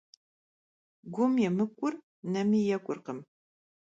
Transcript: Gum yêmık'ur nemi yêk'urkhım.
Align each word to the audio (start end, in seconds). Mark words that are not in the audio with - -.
Gum 1.15 1.33
yêmık'ur 1.41 1.93
nemi 2.31 2.59
yêk'urkhım. 2.69 3.19